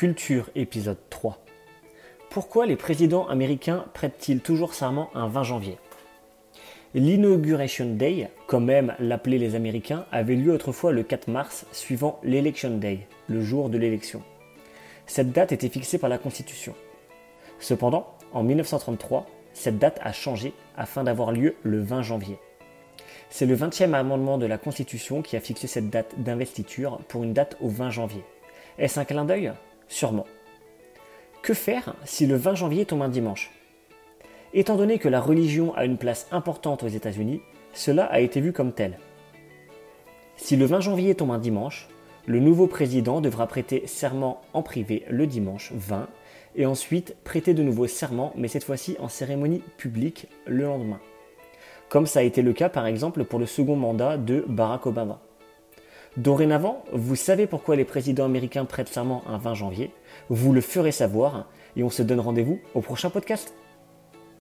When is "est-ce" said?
28.78-28.98